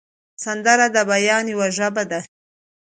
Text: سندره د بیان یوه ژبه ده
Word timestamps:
سندره 0.43 0.87
د 0.95 0.97
بیان 1.11 1.45
یوه 1.53 1.67
ژبه 1.77 2.03
ده 2.11 2.19